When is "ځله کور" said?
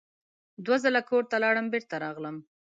0.83-1.23